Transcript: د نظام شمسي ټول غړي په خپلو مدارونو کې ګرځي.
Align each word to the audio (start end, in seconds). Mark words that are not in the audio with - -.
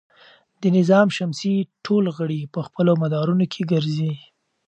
د 0.61 0.63
نظام 0.77 1.07
شمسي 1.17 1.55
ټول 1.85 2.03
غړي 2.17 2.41
په 2.53 2.59
خپلو 2.67 2.91
مدارونو 3.03 3.45
کې 3.53 3.61
ګرځي. 3.71 4.13